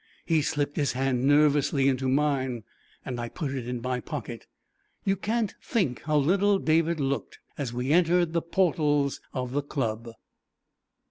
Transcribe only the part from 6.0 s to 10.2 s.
how little David looked as we entered the portals of the club.